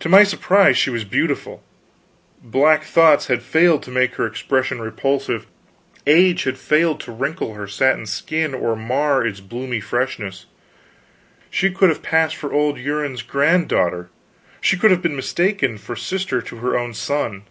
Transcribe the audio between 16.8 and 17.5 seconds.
son.